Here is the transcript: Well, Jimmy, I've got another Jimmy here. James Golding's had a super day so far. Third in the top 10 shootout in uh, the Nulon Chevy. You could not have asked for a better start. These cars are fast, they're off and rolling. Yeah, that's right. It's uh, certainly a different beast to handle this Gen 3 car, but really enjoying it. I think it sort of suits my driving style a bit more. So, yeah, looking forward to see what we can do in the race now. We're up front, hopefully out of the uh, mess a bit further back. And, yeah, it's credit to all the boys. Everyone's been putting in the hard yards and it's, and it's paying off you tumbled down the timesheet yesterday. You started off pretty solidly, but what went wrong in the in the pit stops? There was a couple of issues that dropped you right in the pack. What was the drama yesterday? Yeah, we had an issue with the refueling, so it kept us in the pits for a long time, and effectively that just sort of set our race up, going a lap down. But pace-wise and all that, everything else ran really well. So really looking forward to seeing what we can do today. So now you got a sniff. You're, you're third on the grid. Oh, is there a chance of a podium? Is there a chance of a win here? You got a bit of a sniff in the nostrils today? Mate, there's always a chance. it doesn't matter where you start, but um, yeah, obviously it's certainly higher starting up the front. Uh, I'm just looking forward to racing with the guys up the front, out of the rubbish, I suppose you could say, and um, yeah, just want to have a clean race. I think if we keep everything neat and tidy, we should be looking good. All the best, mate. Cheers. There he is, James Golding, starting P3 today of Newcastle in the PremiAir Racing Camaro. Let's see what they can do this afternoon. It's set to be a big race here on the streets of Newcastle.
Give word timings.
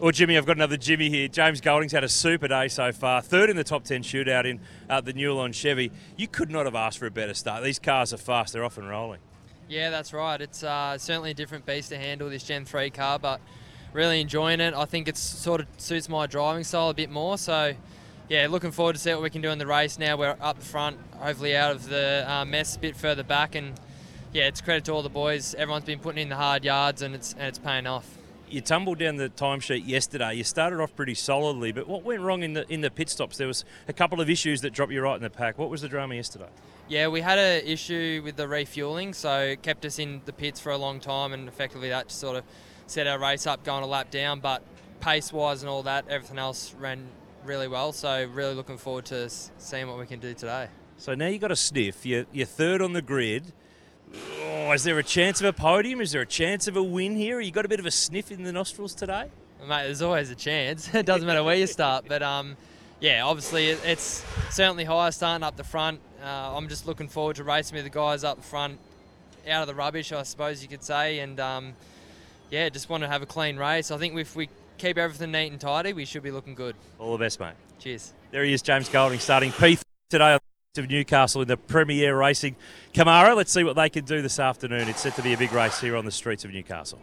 Well, 0.00 0.12
Jimmy, 0.12 0.38
I've 0.38 0.46
got 0.46 0.56
another 0.56 0.78
Jimmy 0.78 1.10
here. 1.10 1.28
James 1.28 1.60
Golding's 1.60 1.92
had 1.92 2.04
a 2.04 2.08
super 2.08 2.48
day 2.48 2.68
so 2.68 2.90
far. 2.90 3.20
Third 3.20 3.50
in 3.50 3.56
the 3.56 3.64
top 3.64 3.84
10 3.84 4.02
shootout 4.02 4.46
in 4.46 4.58
uh, 4.88 5.02
the 5.02 5.12
Nulon 5.12 5.52
Chevy. 5.52 5.92
You 6.16 6.26
could 6.26 6.50
not 6.50 6.64
have 6.64 6.74
asked 6.74 6.96
for 6.96 7.04
a 7.04 7.10
better 7.10 7.34
start. 7.34 7.62
These 7.62 7.78
cars 7.78 8.14
are 8.14 8.16
fast, 8.16 8.54
they're 8.54 8.64
off 8.64 8.78
and 8.78 8.88
rolling. 8.88 9.20
Yeah, 9.68 9.90
that's 9.90 10.14
right. 10.14 10.40
It's 10.40 10.62
uh, 10.62 10.96
certainly 10.96 11.32
a 11.32 11.34
different 11.34 11.66
beast 11.66 11.90
to 11.90 11.98
handle 11.98 12.30
this 12.30 12.44
Gen 12.44 12.64
3 12.64 12.88
car, 12.88 13.18
but 13.18 13.42
really 13.92 14.22
enjoying 14.22 14.60
it. 14.60 14.72
I 14.72 14.86
think 14.86 15.06
it 15.06 15.18
sort 15.18 15.60
of 15.60 15.66
suits 15.76 16.08
my 16.08 16.26
driving 16.26 16.64
style 16.64 16.88
a 16.88 16.94
bit 16.94 17.10
more. 17.10 17.36
So, 17.36 17.74
yeah, 18.30 18.46
looking 18.48 18.70
forward 18.70 18.94
to 18.94 18.98
see 18.98 19.12
what 19.12 19.22
we 19.22 19.28
can 19.28 19.42
do 19.42 19.50
in 19.50 19.58
the 19.58 19.66
race 19.66 19.98
now. 19.98 20.16
We're 20.16 20.34
up 20.40 20.62
front, 20.62 20.96
hopefully 21.18 21.54
out 21.54 21.72
of 21.72 21.90
the 21.90 22.24
uh, 22.26 22.46
mess 22.46 22.74
a 22.74 22.78
bit 22.78 22.96
further 22.96 23.22
back. 23.22 23.54
And, 23.54 23.78
yeah, 24.32 24.46
it's 24.46 24.62
credit 24.62 24.86
to 24.86 24.92
all 24.92 25.02
the 25.02 25.10
boys. 25.10 25.54
Everyone's 25.56 25.84
been 25.84 25.98
putting 25.98 26.22
in 26.22 26.30
the 26.30 26.36
hard 26.36 26.64
yards 26.64 27.02
and 27.02 27.14
it's, 27.14 27.34
and 27.34 27.42
it's 27.42 27.58
paying 27.58 27.86
off 27.86 28.06
you 28.52 28.60
tumbled 28.60 28.98
down 28.98 29.16
the 29.16 29.28
timesheet 29.28 29.86
yesterday. 29.86 30.34
You 30.34 30.44
started 30.44 30.80
off 30.80 30.94
pretty 30.94 31.14
solidly, 31.14 31.72
but 31.72 31.86
what 31.86 32.02
went 32.02 32.20
wrong 32.20 32.42
in 32.42 32.52
the 32.52 32.70
in 32.72 32.80
the 32.80 32.90
pit 32.90 33.08
stops? 33.08 33.36
There 33.36 33.46
was 33.46 33.64
a 33.88 33.92
couple 33.92 34.20
of 34.20 34.28
issues 34.28 34.60
that 34.62 34.72
dropped 34.72 34.92
you 34.92 35.00
right 35.02 35.16
in 35.16 35.22
the 35.22 35.30
pack. 35.30 35.58
What 35.58 35.70
was 35.70 35.82
the 35.82 35.88
drama 35.88 36.14
yesterday? 36.14 36.48
Yeah, 36.88 37.08
we 37.08 37.20
had 37.20 37.38
an 37.38 37.64
issue 37.64 38.20
with 38.24 38.36
the 38.36 38.48
refueling, 38.48 39.14
so 39.14 39.40
it 39.40 39.62
kept 39.62 39.84
us 39.84 39.98
in 39.98 40.22
the 40.24 40.32
pits 40.32 40.58
for 40.58 40.72
a 40.72 40.76
long 40.76 40.98
time, 40.98 41.32
and 41.32 41.46
effectively 41.48 41.88
that 41.90 42.08
just 42.08 42.20
sort 42.20 42.36
of 42.36 42.44
set 42.86 43.06
our 43.06 43.18
race 43.18 43.46
up, 43.46 43.62
going 43.64 43.84
a 43.84 43.86
lap 43.86 44.10
down. 44.10 44.40
But 44.40 44.62
pace-wise 45.00 45.62
and 45.62 45.70
all 45.70 45.84
that, 45.84 46.06
everything 46.08 46.38
else 46.38 46.74
ran 46.74 47.06
really 47.44 47.68
well. 47.68 47.92
So 47.92 48.28
really 48.32 48.54
looking 48.54 48.78
forward 48.78 49.06
to 49.06 49.28
seeing 49.28 49.88
what 49.88 49.98
we 49.98 50.06
can 50.06 50.20
do 50.20 50.34
today. 50.34 50.68
So 50.96 51.14
now 51.14 51.28
you 51.28 51.38
got 51.38 51.52
a 51.52 51.56
sniff. 51.56 52.04
You're, 52.04 52.26
you're 52.32 52.46
third 52.46 52.82
on 52.82 52.92
the 52.92 53.02
grid. 53.02 53.52
Oh, 54.70 54.72
is 54.72 54.84
there 54.84 55.00
a 55.00 55.02
chance 55.02 55.40
of 55.40 55.46
a 55.46 55.52
podium? 55.52 56.00
Is 56.00 56.12
there 56.12 56.20
a 56.20 56.26
chance 56.26 56.68
of 56.68 56.76
a 56.76 56.82
win 56.82 57.16
here? 57.16 57.40
You 57.40 57.50
got 57.50 57.64
a 57.64 57.68
bit 57.68 57.80
of 57.80 57.86
a 57.86 57.90
sniff 57.90 58.30
in 58.30 58.44
the 58.44 58.52
nostrils 58.52 58.94
today? 58.94 59.24
Mate, 59.66 59.82
there's 59.86 60.00
always 60.00 60.30
a 60.30 60.36
chance. 60.36 60.88
it 60.94 61.04
doesn't 61.04 61.26
matter 61.26 61.42
where 61.42 61.56
you 61.56 61.66
start, 61.66 62.04
but 62.06 62.22
um, 62.22 62.56
yeah, 63.00 63.24
obviously 63.24 63.66
it's 63.66 64.24
certainly 64.50 64.84
higher 64.84 65.10
starting 65.10 65.42
up 65.42 65.56
the 65.56 65.64
front. 65.64 65.98
Uh, 66.22 66.54
I'm 66.56 66.68
just 66.68 66.86
looking 66.86 67.08
forward 67.08 67.34
to 67.36 67.42
racing 67.42 67.74
with 67.74 67.82
the 67.82 67.90
guys 67.90 68.22
up 68.22 68.36
the 68.36 68.44
front, 68.44 68.78
out 69.48 69.62
of 69.62 69.66
the 69.66 69.74
rubbish, 69.74 70.12
I 70.12 70.22
suppose 70.22 70.62
you 70.62 70.68
could 70.68 70.84
say, 70.84 71.18
and 71.18 71.40
um, 71.40 71.72
yeah, 72.52 72.68
just 72.68 72.88
want 72.88 73.02
to 73.02 73.08
have 73.08 73.22
a 73.22 73.26
clean 73.26 73.56
race. 73.56 73.90
I 73.90 73.98
think 73.98 74.16
if 74.16 74.36
we 74.36 74.48
keep 74.78 74.98
everything 74.98 75.32
neat 75.32 75.50
and 75.50 75.60
tidy, 75.60 75.94
we 75.94 76.04
should 76.04 76.22
be 76.22 76.30
looking 76.30 76.54
good. 76.54 76.76
All 77.00 77.10
the 77.10 77.18
best, 77.18 77.40
mate. 77.40 77.54
Cheers. 77.80 78.12
There 78.30 78.44
he 78.44 78.52
is, 78.52 78.62
James 78.62 78.88
Golding, 78.88 79.18
starting 79.18 79.50
P3 79.50 79.82
today 80.10 80.38
of 80.78 80.88
Newcastle 80.88 81.42
in 81.42 81.48
the 81.48 81.56
PremiAir 81.56 82.16
Racing 82.16 82.54
Camaro. 82.94 83.34
Let's 83.34 83.50
see 83.50 83.64
what 83.64 83.74
they 83.74 83.88
can 83.88 84.04
do 84.04 84.22
this 84.22 84.38
afternoon. 84.38 84.88
It's 84.88 85.00
set 85.00 85.16
to 85.16 85.22
be 85.22 85.32
a 85.32 85.36
big 85.36 85.52
race 85.52 85.80
here 85.80 85.96
on 85.96 86.04
the 86.04 86.12
streets 86.12 86.44
of 86.44 86.52
Newcastle. 86.52 87.00